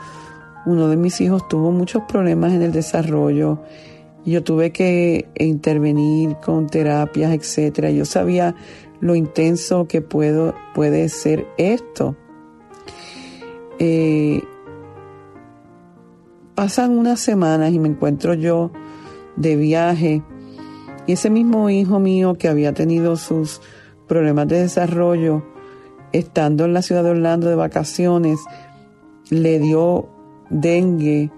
uno 0.66 0.88
de 0.88 0.96
mis 0.96 1.20
hijos 1.20 1.48
tuvo 1.48 1.72
muchos 1.72 2.02
problemas 2.08 2.52
en 2.52 2.62
el 2.62 2.72
desarrollo 2.72 3.60
yo 4.24 4.44
tuve 4.44 4.70
que 4.70 5.26
intervenir 5.36 6.36
con 6.36 6.68
terapias, 6.68 7.32
etcétera. 7.32 7.90
Yo 7.90 8.04
sabía 8.04 8.54
lo 9.02 9.16
intenso 9.16 9.86
que 9.88 10.00
puedo, 10.00 10.54
puede 10.74 11.08
ser 11.08 11.46
esto. 11.58 12.16
Eh, 13.80 14.42
pasan 16.54 16.96
unas 16.96 17.18
semanas 17.18 17.72
y 17.72 17.80
me 17.80 17.88
encuentro 17.88 18.34
yo 18.34 18.70
de 19.36 19.56
viaje 19.56 20.22
y 21.06 21.12
ese 21.12 21.30
mismo 21.30 21.68
hijo 21.68 21.98
mío 21.98 22.34
que 22.34 22.46
había 22.48 22.72
tenido 22.74 23.16
sus 23.16 23.60
problemas 24.06 24.46
de 24.46 24.60
desarrollo, 24.60 25.42
estando 26.12 26.64
en 26.64 26.72
la 26.72 26.82
ciudad 26.82 27.02
de 27.02 27.10
Orlando 27.10 27.48
de 27.48 27.56
vacaciones, 27.56 28.38
le 29.30 29.58
dio 29.58 30.08
dengue 30.48 31.32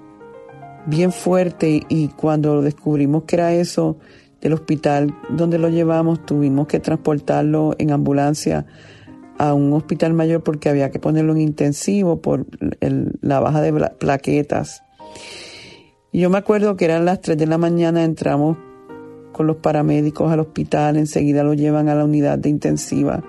bien 0.84 1.12
fuerte 1.12 1.82
y 1.88 2.08
cuando 2.08 2.60
descubrimos 2.60 3.22
que 3.22 3.36
era 3.36 3.54
eso 3.54 3.96
del 4.44 4.52
hospital 4.52 5.16
donde 5.30 5.58
lo 5.58 5.70
llevamos, 5.70 6.24
tuvimos 6.24 6.68
que 6.68 6.78
transportarlo 6.78 7.74
en 7.78 7.90
ambulancia 7.90 8.66
a 9.38 9.54
un 9.54 9.72
hospital 9.72 10.12
mayor 10.12 10.42
porque 10.42 10.68
había 10.68 10.90
que 10.90 11.00
ponerlo 11.00 11.32
en 11.32 11.40
intensivo 11.40 12.20
por 12.20 12.46
la 13.20 13.40
baja 13.40 13.62
de 13.62 13.72
plaquetas. 13.98 14.84
Yo 16.12 16.30
me 16.30 16.38
acuerdo 16.38 16.76
que 16.76 16.84
eran 16.84 17.06
las 17.06 17.22
3 17.22 17.38
de 17.38 17.46
la 17.46 17.58
mañana, 17.58 18.04
entramos 18.04 18.58
con 19.32 19.46
los 19.46 19.56
paramédicos 19.56 20.30
al 20.30 20.40
hospital, 20.40 20.96
enseguida 20.98 21.42
lo 21.42 21.54
llevan 21.54 21.88
a 21.88 21.94
la 21.94 22.04
unidad 22.04 22.38
de 22.38 22.50
intensiva. 22.50 23.24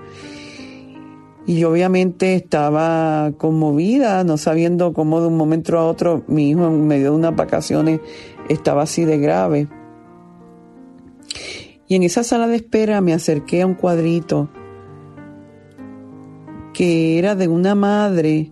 Y 1.48 1.60
yo 1.60 1.72
obviamente 1.72 2.36
estaba 2.36 3.31
conmovida, 3.38 4.24
no 4.25 4.38
sabiendo 4.38 4.93
cómo 4.93 5.22
de 5.22 5.27
un 5.27 5.38
momento 5.38 5.77
a 5.79 5.86
otro 5.86 6.24
mi 6.27 6.50
hijo 6.50 6.67
en 6.67 6.88
medio 6.88 7.12
de 7.12 7.17
unas 7.17 7.36
vacaciones 7.36 8.01
estaba 8.50 8.84
así 8.84 9.05
de 9.05 9.17
grave. 9.17 9.67
Y 11.87 11.95
en 11.95 12.03
esa 12.03 12.23
sala 12.23 12.47
de 12.47 12.55
espera 12.57 13.01
me 13.01 13.13
acerqué 13.13 13.61
a 13.61 13.67
un 13.67 13.75
cuadrito 13.75 14.49
que 16.73 17.19
era 17.19 17.35
de 17.35 17.47
una 17.47 17.75
madre 17.75 18.51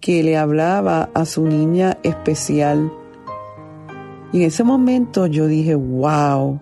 que 0.00 0.22
le 0.22 0.36
hablaba 0.36 1.10
a 1.14 1.24
su 1.24 1.46
niña 1.46 1.98
especial 2.02 2.92
y 4.34 4.38
en 4.38 4.48
ese 4.48 4.64
momento 4.64 5.28
yo 5.28 5.46
dije, 5.46 5.76
wow, 5.76 6.60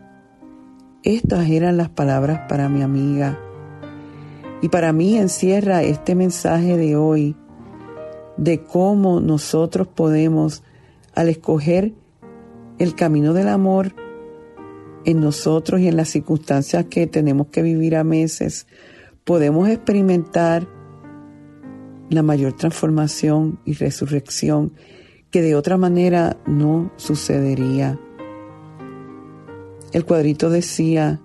estas 1.05 1.49
eran 1.49 1.79
las 1.79 1.89
palabras 1.89 2.43
para 2.47 2.69
mi 2.69 2.83
amiga. 2.83 3.41
Y 4.61 4.69
para 4.69 4.93
mí 4.93 5.17
encierra 5.17 5.83
este 5.83 6.15
mensaje 6.15 6.77
de 6.77 6.97
hoy 6.97 7.35
de 8.37 8.63
cómo 8.63 9.21
nosotros 9.21 9.89
podemos, 9.89 10.63
al 11.15 11.31
escoger 11.31 11.95
el 12.79 12.95
camino 12.95 13.33
del 13.33 13.49
amor 13.49 13.95
en 15.05 15.21
nosotros 15.21 15.81
y 15.81 15.89
en 15.89 15.97
las 15.97 16.09
circunstancias 16.09 16.87
que 16.87 17.07
tenemos 17.07 17.49
que 17.49 17.63
vivir 17.63 17.97
a 17.97 18.05
meses, 18.05 18.67
podemos 19.25 19.69
experimentar 19.69 20.69
la 22.11 22.23
mayor 22.23 22.55
transformación 22.55 23.59
y 23.65 23.75
resurrección 23.75 24.73
que 25.31 25.43
de 25.43 25.55
otra 25.55 25.77
manera 25.77 26.37
no 26.47 26.93
sucedería. 26.97 27.99
El 29.93 30.05
cuadrito 30.05 30.51
decía, 30.51 31.21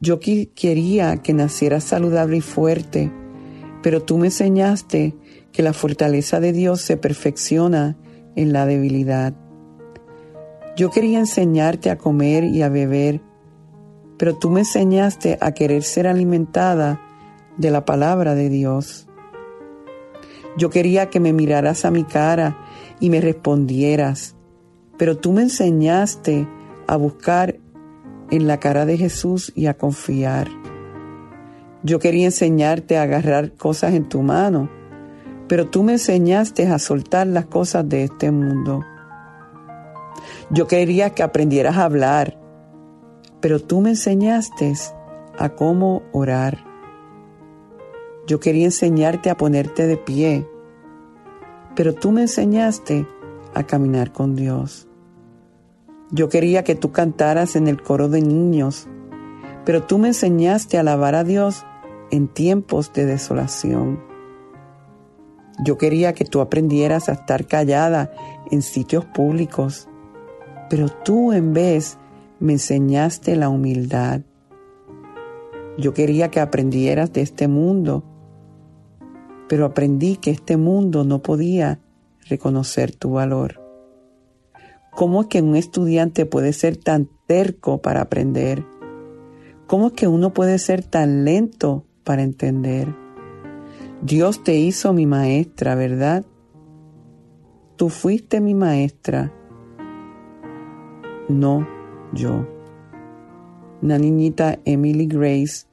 yo 0.00 0.18
quería 0.18 1.18
que 1.18 1.32
naciera 1.32 1.80
saludable 1.80 2.38
y 2.38 2.40
fuerte, 2.40 3.12
pero 3.82 4.02
tú 4.02 4.18
me 4.18 4.26
enseñaste 4.26 5.14
que 5.52 5.62
la 5.62 5.72
fortaleza 5.72 6.40
de 6.40 6.52
Dios 6.52 6.80
se 6.80 6.96
perfecciona 6.96 7.96
en 8.34 8.52
la 8.52 8.66
debilidad. 8.66 9.34
Yo 10.74 10.90
quería 10.90 11.18
enseñarte 11.18 11.90
a 11.90 11.98
comer 11.98 12.44
y 12.44 12.62
a 12.62 12.70
beber, 12.70 13.20
pero 14.16 14.36
tú 14.36 14.48
me 14.48 14.60
enseñaste 14.60 15.36
a 15.40 15.52
querer 15.52 15.82
ser 15.82 16.06
alimentada 16.06 16.98
de 17.58 17.70
la 17.70 17.84
palabra 17.84 18.34
de 18.34 18.48
Dios. 18.48 19.06
Yo 20.56 20.70
quería 20.70 21.10
que 21.10 21.20
me 21.20 21.34
miraras 21.34 21.84
a 21.84 21.90
mi 21.90 22.04
cara 22.04 22.56
y 23.00 23.10
me 23.10 23.20
respondieras, 23.20 24.34
pero 24.96 25.18
tú 25.18 25.32
me 25.32 25.42
enseñaste 25.42 26.48
a 26.86 26.96
buscar 26.96 27.58
en 28.30 28.46
la 28.46 28.58
cara 28.58 28.86
de 28.86 28.96
Jesús 28.96 29.52
y 29.54 29.66
a 29.66 29.74
confiar. 29.74 30.48
Yo 31.82 31.98
quería 31.98 32.26
enseñarte 32.26 32.96
a 32.96 33.02
agarrar 33.02 33.52
cosas 33.52 33.92
en 33.92 34.08
tu 34.08 34.22
mano, 34.22 34.70
pero 35.48 35.68
tú 35.68 35.82
me 35.82 35.92
enseñaste 35.92 36.66
a 36.66 36.78
soltar 36.78 37.26
las 37.26 37.46
cosas 37.46 37.86
de 37.86 38.04
este 38.04 38.30
mundo. 38.30 38.82
Yo 40.50 40.66
quería 40.66 41.10
que 41.10 41.22
aprendieras 41.22 41.76
a 41.76 41.84
hablar, 41.84 42.38
pero 43.40 43.60
tú 43.60 43.80
me 43.80 43.90
enseñaste 43.90 44.72
a 45.38 45.50
cómo 45.50 46.02
orar. 46.12 46.64
Yo 48.26 48.38
quería 48.40 48.66
enseñarte 48.66 49.30
a 49.30 49.36
ponerte 49.36 49.86
de 49.86 49.96
pie, 49.96 50.46
pero 51.74 51.94
tú 51.94 52.12
me 52.12 52.22
enseñaste 52.22 53.06
a 53.54 53.64
caminar 53.64 54.12
con 54.12 54.36
Dios. 54.36 54.88
Yo 56.10 56.28
quería 56.28 56.62
que 56.62 56.74
tú 56.74 56.92
cantaras 56.92 57.56
en 57.56 57.68
el 57.68 57.82
coro 57.82 58.08
de 58.08 58.20
niños, 58.20 58.86
pero 59.64 59.82
tú 59.82 59.98
me 59.98 60.08
enseñaste 60.08 60.76
a 60.76 60.80
alabar 60.80 61.14
a 61.14 61.24
Dios 61.24 61.64
en 62.10 62.28
tiempos 62.28 62.92
de 62.92 63.06
desolación. 63.06 64.00
Yo 65.64 65.78
quería 65.78 66.12
que 66.12 66.24
tú 66.24 66.40
aprendieras 66.40 67.08
a 67.08 67.12
estar 67.12 67.46
callada 67.46 68.12
en 68.50 68.62
sitios 68.62 69.04
públicos, 69.04 69.88
pero 70.72 70.88
tú 70.88 71.34
en 71.34 71.52
vez 71.52 71.98
me 72.40 72.54
enseñaste 72.54 73.36
la 73.36 73.50
humildad. 73.50 74.22
Yo 75.76 75.92
quería 75.92 76.30
que 76.30 76.40
aprendieras 76.40 77.12
de 77.12 77.20
este 77.20 77.46
mundo, 77.46 78.04
pero 79.50 79.66
aprendí 79.66 80.16
que 80.16 80.30
este 80.30 80.56
mundo 80.56 81.04
no 81.04 81.20
podía 81.20 81.78
reconocer 82.26 82.96
tu 82.96 83.12
valor. 83.12 83.60
¿Cómo 84.92 85.20
es 85.20 85.26
que 85.26 85.42
un 85.42 85.56
estudiante 85.56 86.24
puede 86.24 86.54
ser 86.54 86.78
tan 86.78 87.06
terco 87.26 87.82
para 87.82 88.00
aprender? 88.00 88.64
¿Cómo 89.66 89.88
es 89.88 89.92
que 89.92 90.08
uno 90.08 90.32
puede 90.32 90.58
ser 90.58 90.82
tan 90.82 91.26
lento 91.26 91.84
para 92.02 92.22
entender? 92.22 92.96
Dios 94.00 94.42
te 94.42 94.54
hizo 94.56 94.94
mi 94.94 95.04
maestra, 95.04 95.74
¿verdad? 95.74 96.24
Tú 97.76 97.90
fuiste 97.90 98.40
mi 98.40 98.54
maestra, 98.54 99.34
no 101.28 101.66
yo. 102.12 102.46
Una 103.80 103.98
niñita 103.98 104.58
Emily 104.64 105.06
Grace 105.06 105.66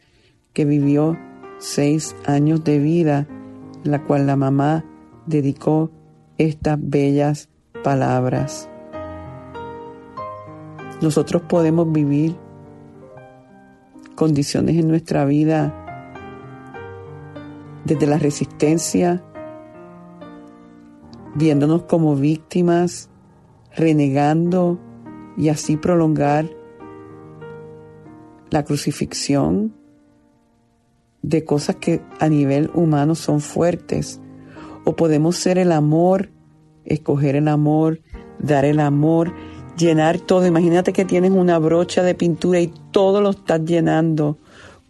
que 0.54 0.66
vivió 0.66 1.18
seis 1.60 2.16
años 2.26 2.64
de 2.64 2.80
vida 2.80 3.28
la 3.84 4.04
cual 4.04 4.28
la 4.28 4.36
mamá 4.36 4.84
dedicó 5.26 5.92
estas 6.38 6.78
bellas 6.82 7.50
palabras. 7.84 8.70
Nosotros 11.02 11.44
podemos 11.44 11.92
vivir 11.92 12.36
condiciones 14.16 14.76
en 14.76 14.88
nuestra 14.90 15.24
vida 15.24 15.74
desde 17.86 18.06
la 18.06 18.18
resistencia, 18.18 19.24
viéndonos 21.36 21.84
como 21.84 22.16
víctimas, 22.16 23.10
renegando 23.76 24.78
y 25.40 25.48
así 25.48 25.78
prolongar 25.78 26.50
la 28.50 28.66
crucifixión 28.66 29.74
de 31.22 31.46
cosas 31.46 31.78
que 31.78 32.02
a 32.20 32.28
nivel 32.28 32.70
humano 32.74 33.16
son 33.16 33.40
fuertes. 33.40 34.20
O 34.84 34.98
podemos 34.98 35.38
ser 35.38 35.58
el 35.58 35.72
amor, 35.72 36.30
escoger 36.84 37.38
el 37.38 37.48
amor, 37.48 38.02
dar 38.38 38.66
el 38.66 38.82
amor, 38.82 39.34
llenar 39.78 40.20
todo. 40.20 40.46
Imagínate 40.46 40.92
que 40.92 41.06
tienes 41.06 41.32
una 41.32 41.58
brocha 41.58 42.04
de 42.04 42.16
pintura 42.16 42.60
y 42.60 42.74
todo 42.92 43.22
lo 43.22 43.30
estás 43.30 43.64
llenando 43.64 44.38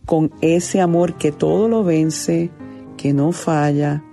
con 0.07 0.31
ese 0.41 0.81
amor 0.81 1.15
que 1.15 1.31
todo 1.31 1.67
lo 1.67 1.83
vence, 1.83 2.49
que 2.97 3.13
no 3.13 3.33
falla, 3.33 4.03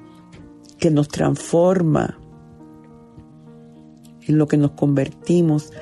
que 0.79 0.90
nos 0.90 1.09
transforma 1.09 2.18
en 4.27 4.37
lo 4.37 4.46
que 4.49 4.59
nos 4.59 4.72
convertimos 4.72 5.72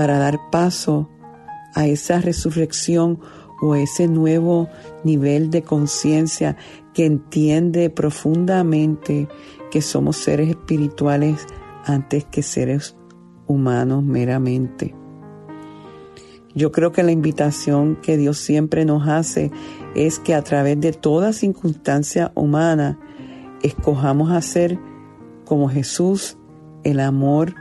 para 0.00 0.18
dar 0.18 0.48
paso 0.48 1.10
a 1.74 1.86
esa 1.86 2.22
resurrección 2.22 3.20
o 3.60 3.74
ese 3.74 4.08
nuevo 4.08 4.66
nivel 5.04 5.50
de 5.50 5.60
conciencia 5.60 6.56
que 6.94 7.04
entiende 7.04 7.90
profundamente 7.90 9.28
que 9.70 9.82
somos 9.82 10.16
seres 10.16 10.48
espirituales 10.48 11.46
antes 11.84 12.24
que 12.24 12.42
seres 12.42 12.96
humanos 13.46 14.02
meramente. 14.02 14.94
Yo 16.54 16.72
creo 16.72 16.92
que 16.92 17.02
la 17.02 17.12
invitación 17.12 17.96
que 17.96 18.16
Dios 18.16 18.38
siempre 18.38 18.86
nos 18.86 19.06
hace 19.06 19.50
es 19.94 20.18
que 20.18 20.34
a 20.34 20.40
través 20.40 20.80
de 20.80 20.94
toda 20.94 21.34
circunstancia 21.34 22.32
humana 22.34 22.98
escojamos 23.62 24.30
hacer 24.30 24.78
como 25.44 25.68
Jesús 25.68 26.38
el 26.84 27.00
amor 27.00 27.54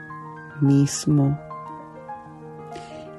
mismo. 0.62 1.38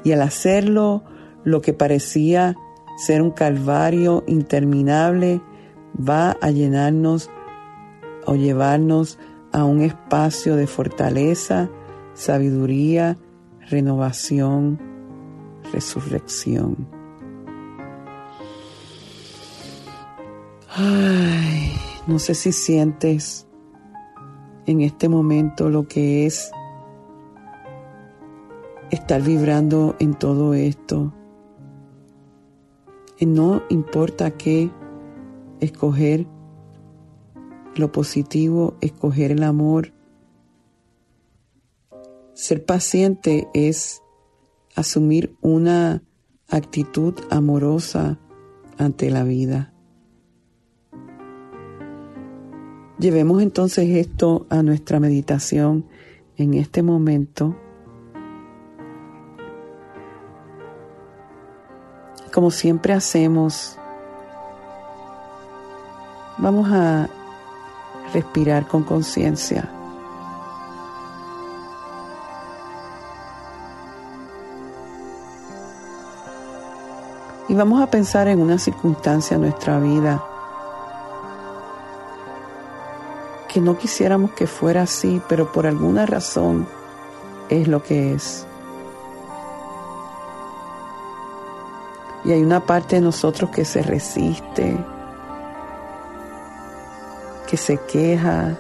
Y 0.04 0.12
al 0.12 0.22
hacerlo, 0.22 1.04
lo 1.44 1.60
que 1.60 1.72
parecía 1.72 2.56
ser 2.96 3.22
un 3.22 3.30
calvario 3.30 4.24
interminable 4.26 5.40
va 5.96 6.36
a 6.40 6.50
llenarnos 6.50 7.30
o 8.26 8.34
llevarnos 8.34 9.18
a 9.52 9.64
un 9.64 9.80
espacio 9.80 10.56
de 10.56 10.66
fortaleza, 10.66 11.70
sabiduría, 12.14 13.16
renovación, 13.68 14.78
resurrección. 15.72 16.88
Ay, 20.68 21.72
no 22.06 22.18
sé 22.18 22.34
si 22.34 22.52
sientes 22.52 23.46
en 24.66 24.82
este 24.82 25.08
momento 25.08 25.68
lo 25.68 25.88
que 25.88 26.26
es 26.26 26.52
estar 28.90 29.22
vibrando 29.22 29.96
en 29.98 30.14
todo 30.14 30.55
esto. 30.55 31.14
Y 33.18 33.26
no 33.26 33.62
importa 33.68 34.31
qué, 34.33 34.70
escoger 35.61 36.26
lo 37.76 37.92
positivo, 37.92 38.76
escoger 38.81 39.33
el 39.33 39.42
amor. 39.42 39.92
Ser 42.35 42.64
paciente 42.64 43.48
es 43.53 44.03
asumir 44.74 45.37
una 45.40 46.03
actitud 46.48 47.14
amorosa 47.31 48.18
ante 48.79 49.11
la 49.11 49.24
vida. 49.24 49.72
Llevemos 52.98 53.42
entonces 53.42 53.88
esto 53.96 54.46
a 54.50 54.62
nuestra 54.62 55.00
meditación 55.00 55.87
en 56.37 56.55
este 56.55 56.83
momento. 56.83 57.57
Como 62.32 62.50
siempre 62.50 62.92
hacemos, 62.92 63.76
vamos 66.38 66.70
a 66.70 67.08
respirar 68.12 68.66
con 68.66 68.84
conciencia. 68.84 69.68
Y 77.48 77.54
vamos 77.54 77.82
a 77.82 77.88
pensar 77.88 78.28
en 78.28 78.40
una 78.40 78.58
circunstancia 78.58 79.34
en 79.34 79.40
nuestra 79.40 79.80
vida 79.80 80.24
que 83.52 83.60
no 83.60 83.76
quisiéramos 83.76 84.30
que 84.32 84.46
fuera 84.46 84.82
así, 84.82 85.20
pero 85.28 85.50
por 85.50 85.66
alguna 85.66 86.06
razón 86.06 86.68
es 87.48 87.66
lo 87.66 87.82
que 87.82 88.14
es. 88.14 88.46
Y 92.24 92.33
hay 92.33 92.42
una 92.42 92.61
parte 92.61 92.96
de 92.96 93.02
nosotros 93.02 93.50
que 93.50 93.64
se 93.64 93.83
resiste, 93.83 94.76
que 97.48 97.56
se 97.56 97.78
queja, 97.78 98.56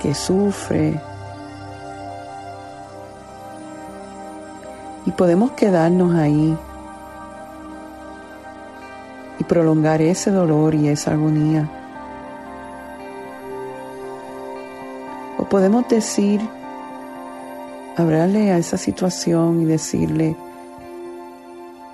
que 0.00 0.14
sufre. 0.14 1.00
Y 5.06 5.10
podemos 5.12 5.52
quedarnos 5.52 6.14
ahí 6.14 6.56
y 9.38 9.44
prolongar 9.44 10.02
ese 10.02 10.30
dolor 10.30 10.74
y 10.74 10.88
esa 10.88 11.12
agonía. 11.12 11.68
O 15.38 15.44
podemos 15.44 15.88
decir, 15.88 16.46
hablarle 17.96 18.52
a 18.52 18.58
esa 18.58 18.76
situación 18.76 19.62
y 19.62 19.64
decirle, 19.64 20.36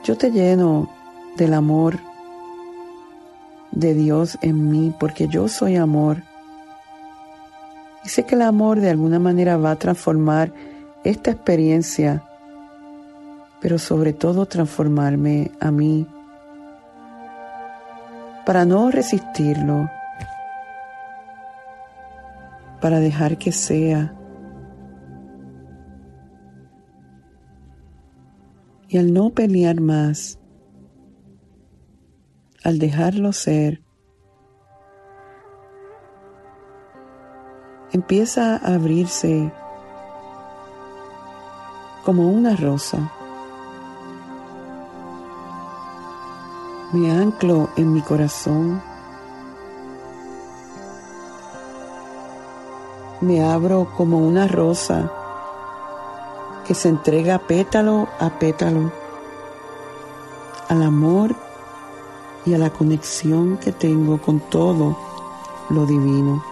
yo 0.07 0.17
te 0.17 0.31
lleno 0.31 0.89
del 1.37 1.53
amor 1.53 1.99
de 3.73 3.93
Dios 3.93 4.39
en 4.41 4.71
mí, 4.71 4.95
porque 5.01 5.27
yo 5.27 5.49
soy 5.49 5.75
amor. 5.75 6.23
Y 8.05 8.09
sé 8.09 8.23
que 8.23 8.37
el 8.37 8.43
amor 8.43 8.79
de 8.79 8.91
alguna 8.91 9.19
manera 9.19 9.57
va 9.57 9.73
a 9.73 9.77
transformar 9.77 10.53
esta 11.03 11.33
experiencia, 11.33 12.23
pero 13.61 13.81
sobre 13.81 14.13
todo 14.13 14.47
transformarme 14.47 15.51
a 15.59 15.73
mí, 15.73 16.07
para 18.47 18.65
no 18.65 18.93
resistirlo, 18.93 19.91
para 22.81 23.01
dejar 23.01 23.39
que 23.39 23.51
sea. 23.51 24.16
Y 28.89 28.99
al 28.99 29.13
no 29.13 29.31
pelear 29.31 29.81
más, 29.81 30.39
al 32.63 32.79
dejarlo 32.79 33.33
ser, 33.33 33.83
empieza 37.93 38.57
a 38.57 38.75
abrirse 38.75 39.53
como 42.05 42.31
una 42.31 42.55
rosa. 42.55 43.11
Me 46.93 47.11
anclo 47.11 47.69
en 47.77 47.93
mi 47.93 48.01
corazón. 48.01 48.81
Me 53.21 53.43
abro 53.43 53.93
como 53.97 54.19
una 54.19 54.47
rosa 54.47 55.11
que 56.67 56.75
se 56.75 56.89
entrega 56.89 57.39
pétalo 57.39 58.09
a 58.19 58.39
pétalo 58.39 58.91
al 60.69 60.83
amor 60.83 61.35
y 62.45 62.55
a 62.55 62.59
la 62.59 62.71
conexión 62.71 63.57
que 63.59 63.71
tengo 63.71 64.21
con 64.21 64.41
todo 64.41 64.97
lo 65.71 65.87
divino, 65.87 66.45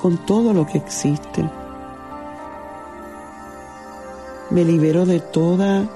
con 0.00 0.18
todo 0.18 0.52
lo 0.52 0.66
que 0.66 0.78
existe. 0.78 1.48
Me 4.50 4.64
libero 4.64 5.04
de 5.04 5.18
toda 5.18 5.88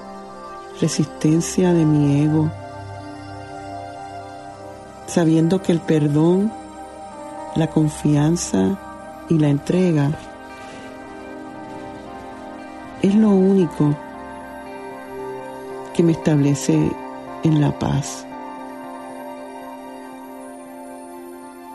resistencia 0.81 1.73
de 1.73 1.85
mi 1.85 2.23
ego, 2.23 2.51
sabiendo 5.05 5.61
que 5.61 5.71
el 5.71 5.79
perdón, 5.79 6.51
la 7.55 7.67
confianza 7.67 8.77
y 9.29 9.37
la 9.37 9.49
entrega 9.49 10.11
es 13.07 13.15
lo 13.15 13.29
único 13.29 13.95
que 15.93 16.03
me 16.03 16.11
establece 16.11 16.91
en 17.43 17.61
la 17.61 17.77
paz. 17.77 18.25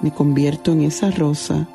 Me 0.01 0.11
convierto 0.11 0.73
en 0.73 0.83
esa 0.83 1.11
rosa 1.11 1.67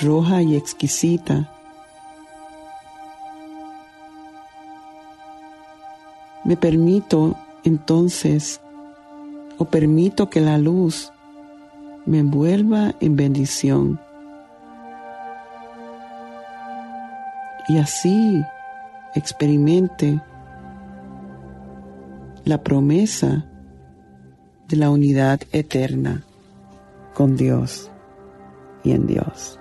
roja 0.00 0.42
y 0.42 0.56
exquisita. 0.56 1.48
Me 6.44 6.56
permito 6.56 7.36
entonces 7.64 8.60
o 9.58 9.64
permito 9.64 10.28
que 10.28 10.40
la 10.40 10.58
luz 10.58 11.12
me 12.04 12.18
envuelva 12.18 12.94
en 13.00 13.16
bendición. 13.16 14.00
Y 17.68 17.78
así 17.78 18.44
experimente 19.14 20.20
la 22.44 22.62
promesa 22.62 23.44
de 24.68 24.76
la 24.76 24.90
unidad 24.90 25.40
eterna 25.52 26.22
con 27.14 27.36
Dios 27.36 27.90
y 28.82 28.92
en 28.92 29.06
Dios. 29.06 29.58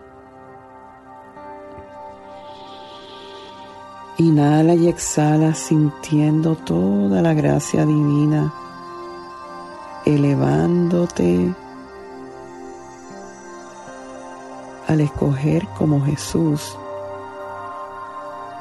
Inhala 4.17 4.75
y 4.75 4.87
exhala 4.87 5.53
sintiendo 5.53 6.55
toda 6.55 7.21
la 7.21 7.33
gracia 7.33 7.85
divina, 7.85 8.53
elevándote 10.05 11.53
al 14.87 15.01
escoger 15.01 15.67
como 15.77 16.03
Jesús 16.05 16.77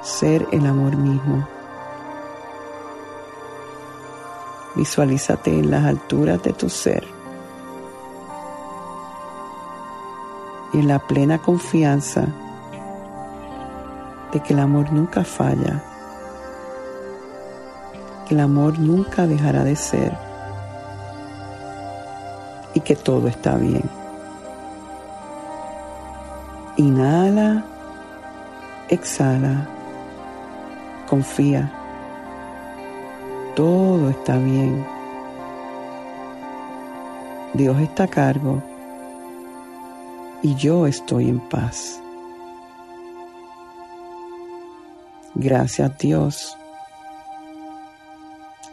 ser 0.03 0.47
el 0.53 0.67
amor 0.67 0.97
mismo. 0.97 1.47
Visualízate 4.75 5.51
en 5.51 5.71
las 5.71 5.85
alturas 5.85 6.43
de 6.43 6.53
tu 6.53 6.69
ser 6.69 7.05
y 10.73 10.79
en 10.79 10.89
la 10.89 10.99
plena 11.01 11.39
confianza 11.39 12.27
de 14.33 14.41
que 14.41 14.53
el 14.53 14.61
amor 14.61 14.93
nunca 14.93 15.25
falla, 15.25 15.83
que 18.27 18.35
el 18.35 18.41
amor 18.41 18.79
nunca 18.79 19.27
dejará 19.27 19.65
de 19.65 19.75
ser 19.75 20.17
y 22.75 22.81
que 22.81 22.95
todo 22.95 23.27
está 23.27 23.57
bien. 23.57 23.83
Inhala, 26.77 27.65
exhala, 28.89 29.67
confía 31.11 31.71
todo 33.55 34.09
está 34.09 34.39
bien. 34.39 34.87
Dios 37.53 37.79
está 37.81 38.05
a 38.05 38.09
cargo 38.09 38.63
y 40.43 40.55
yo 40.55 40.87
estoy 40.87 41.29
en 41.29 41.41
paz. 41.41 42.01
Gracias 45.35 45.99
Dios. 45.99 46.57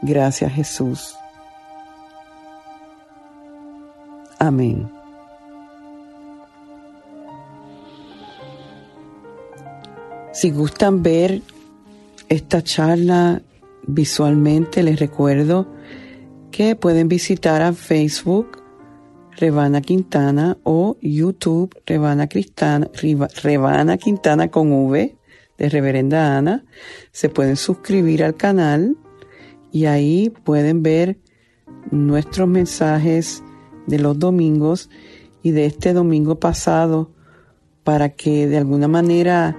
Gracias 0.01 0.53
Jesús. 0.53 1.17
Amén. 4.39 4.89
Si 10.31 10.51
gustan 10.51 11.01
ver 11.01 11.41
esta 12.29 12.61
charla 12.61 13.41
visualmente, 13.85 14.83
les 14.83 14.99
recuerdo 14.99 15.67
que 16.51 16.75
pueden 16.75 17.07
visitar 17.07 17.61
a 17.61 17.73
Facebook 17.73 18.63
Revana 19.37 19.81
Quintana 19.81 20.57
o 20.63 20.97
YouTube 21.01 21.75
Revana, 21.85 22.27
Cristana, 22.27 22.89
Revana 23.43 23.97
Quintana 23.97 24.49
con 24.49 24.71
V 24.71 25.15
de 25.57 25.69
Reverenda 25.69 26.37
Ana. 26.37 26.65
Se 27.11 27.29
pueden 27.29 27.55
suscribir 27.55 28.23
al 28.23 28.35
canal 28.35 28.97
y 29.71 29.85
ahí 29.85 30.33
pueden 30.43 30.83
ver 30.83 31.19
nuestros 31.91 32.47
mensajes 32.47 33.43
de 33.85 33.99
los 33.99 34.17
domingos 34.17 34.89
y 35.43 35.51
de 35.51 35.65
este 35.65 35.93
domingo 35.93 36.39
pasado 36.39 37.11
para 37.83 38.09
que 38.09 38.47
de 38.47 38.57
alguna 38.57 38.87
manera 38.87 39.55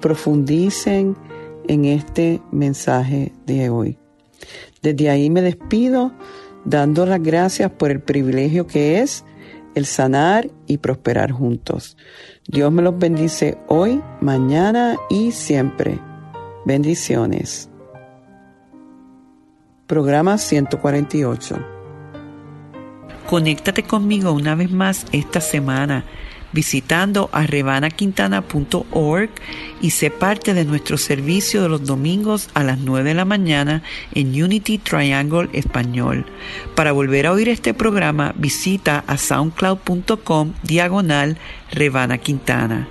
profundicen 0.00 1.16
en 1.68 1.84
este 1.84 2.40
mensaje 2.50 3.32
de 3.46 3.70
hoy. 3.70 3.98
Desde 4.82 5.10
ahí 5.10 5.30
me 5.30 5.42
despido 5.42 6.12
dando 6.64 7.06
las 7.06 7.22
gracias 7.22 7.70
por 7.70 7.90
el 7.90 8.00
privilegio 8.00 8.66
que 8.66 9.00
es 9.00 9.24
el 9.74 9.86
sanar 9.86 10.50
y 10.66 10.78
prosperar 10.78 11.30
juntos. 11.30 11.96
Dios 12.46 12.72
me 12.72 12.82
los 12.82 12.98
bendice 12.98 13.58
hoy, 13.68 14.02
mañana 14.20 14.96
y 15.08 15.32
siempre. 15.32 15.98
Bendiciones. 16.64 17.70
Programa 19.86 20.38
148. 20.38 21.56
Conéctate 23.28 23.82
conmigo 23.82 24.32
una 24.32 24.54
vez 24.54 24.70
más 24.70 25.06
esta 25.12 25.40
semana 25.40 26.04
visitando 26.52 27.30
a 27.32 27.46
revanaquintana.org 27.46 29.30
y 29.80 29.90
sé 29.90 30.10
parte 30.10 30.54
de 30.54 30.64
nuestro 30.64 30.98
servicio 30.98 31.62
de 31.62 31.68
los 31.68 31.84
domingos 31.84 32.48
a 32.54 32.62
las 32.62 32.78
9 32.78 33.10
de 33.10 33.14
la 33.14 33.24
mañana 33.24 33.82
en 34.14 34.28
Unity 34.42 34.78
Triangle 34.78 35.48
Español. 35.52 36.26
Para 36.74 36.92
volver 36.92 37.26
a 37.26 37.32
oír 37.32 37.48
este 37.48 37.74
programa, 37.74 38.34
visita 38.36 39.04
a 39.06 39.16
soundcloud.com 39.16 40.52
diagonal 40.62 41.38
Revana 41.70 42.18
Quintana. 42.18 42.88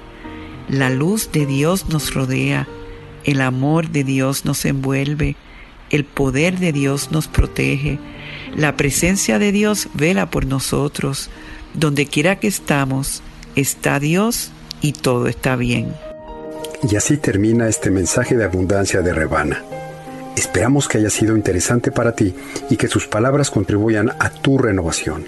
La 0.70 0.90
luz 0.90 1.32
de 1.32 1.46
Dios 1.46 1.90
nos 1.90 2.14
rodea, 2.14 2.68
el 3.24 3.42
amor 3.42 3.90
de 3.90 4.04
Dios 4.04 4.46
nos 4.46 4.66
envuelve, 4.66 5.36
el 5.90 6.06
poder 6.06 6.60
de 6.60 6.72
Dios 6.72 7.12
nos 7.12 7.28
protege, 7.28 8.00
la 8.56 8.76
presencia 8.78 9.40
de 9.40 9.52
Dios 9.52 9.90
vela 9.94 10.30
por 10.30 10.46
nosotros, 10.46 11.30
donde 11.74 12.06
quiera 12.06 12.38
que 12.38 12.48
estamos 12.48 13.22
está 13.56 14.00
Dios 14.00 14.52
y 14.82 14.94
todo 14.94 15.28
está 15.28 15.56
bien. 15.56 15.94
Y 16.90 16.96
así 16.96 17.18
termina 17.18 17.68
este 17.68 17.92
mensaje 17.92 18.36
de 18.36 18.46
abundancia 18.46 19.02
de 19.02 19.14
Rebana. 19.14 19.64
Esperamos 20.36 20.88
que 20.88 20.98
haya 20.98 21.10
sido 21.10 21.36
interesante 21.36 21.92
para 21.92 22.14
ti 22.16 22.34
y 22.70 22.78
que 22.78 22.88
sus 22.88 23.08
palabras 23.08 23.52
contribuyan 23.52 24.12
a 24.20 24.30
tu 24.30 24.58
renovación. 24.58 25.26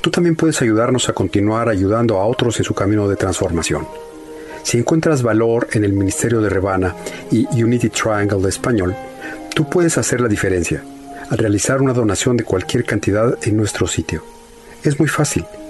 Tú 0.00 0.10
también 0.10 0.36
puedes 0.36 0.60
ayudarnos 0.62 1.08
a 1.08 1.12
continuar 1.12 1.68
ayudando 1.68 2.18
a 2.18 2.26
otros 2.26 2.58
en 2.58 2.64
su 2.64 2.74
camino 2.74 3.08
de 3.08 3.16
transformación. 3.16 3.86
Si 4.62 4.78
encuentras 4.78 5.22
valor 5.22 5.68
en 5.72 5.84
el 5.84 5.92
Ministerio 5.92 6.40
de 6.40 6.48
Rebana 6.48 6.94
y 7.30 7.46
Unity 7.62 7.90
Triangle 7.90 8.42
de 8.42 8.48
Español, 8.48 8.96
tú 9.54 9.68
puedes 9.68 9.98
hacer 9.98 10.20
la 10.20 10.28
diferencia 10.28 10.82
al 11.30 11.38
realizar 11.38 11.80
una 11.82 11.92
donación 11.92 12.36
de 12.36 12.44
cualquier 12.44 12.84
cantidad 12.84 13.38
en 13.42 13.56
nuestro 13.56 13.86
sitio. 13.86 14.24
Es 14.82 14.98
muy 14.98 15.08
fácil 15.08 15.44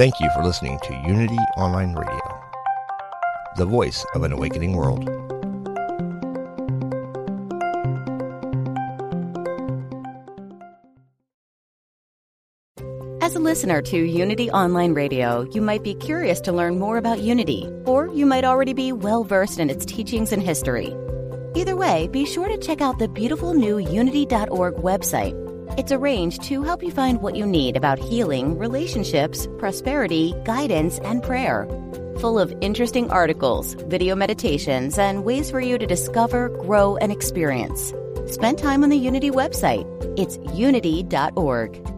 Thank 0.00 0.18
you 0.18 0.30
for 0.30 0.42
listening 0.42 0.78
to 0.84 0.94
Unity 1.06 1.36
Online 1.58 1.92
Radio, 1.92 2.40
the 3.56 3.66
voice 3.66 4.02
of 4.14 4.22
an 4.22 4.32
awakening 4.32 4.74
world. 4.74 5.06
As 13.20 13.34
a 13.34 13.40
listener 13.40 13.82
to 13.82 13.98
Unity 13.98 14.50
Online 14.50 14.94
Radio, 14.94 15.42
you 15.52 15.60
might 15.60 15.84
be 15.84 15.94
curious 15.96 16.40
to 16.40 16.52
learn 16.52 16.78
more 16.78 16.96
about 16.96 17.20
Unity, 17.20 17.70
or 17.84 18.06
you 18.06 18.24
might 18.24 18.46
already 18.46 18.72
be 18.72 18.92
well 18.92 19.22
versed 19.22 19.60
in 19.60 19.68
its 19.68 19.84
teachings 19.84 20.32
and 20.32 20.42
history. 20.42 20.96
Either 21.54 21.76
way, 21.76 22.08
be 22.08 22.24
sure 22.24 22.48
to 22.48 22.56
check 22.56 22.80
out 22.80 22.98
the 22.98 23.08
beautiful 23.08 23.52
new 23.52 23.76
Unity.org 23.76 24.76
website 24.76 25.49
it's 25.80 25.92
arranged 25.92 26.42
to 26.42 26.62
help 26.62 26.82
you 26.82 26.90
find 26.90 27.22
what 27.22 27.34
you 27.34 27.46
need 27.46 27.74
about 27.74 27.98
healing, 27.98 28.58
relationships, 28.58 29.48
prosperity, 29.56 30.34
guidance, 30.44 30.98
and 30.98 31.22
prayer. 31.22 31.66
Full 32.18 32.38
of 32.38 32.52
interesting 32.60 33.10
articles, 33.10 33.72
video 33.88 34.14
meditations, 34.14 34.98
and 34.98 35.24
ways 35.24 35.50
for 35.50 35.58
you 35.58 35.78
to 35.78 35.86
discover, 35.86 36.50
grow, 36.50 36.98
and 36.98 37.10
experience. 37.10 37.94
Spend 38.26 38.58
time 38.58 38.84
on 38.84 38.90
the 38.90 38.98
Unity 38.98 39.30
website. 39.30 39.86
It's 40.18 40.36
unity.org. 40.54 41.89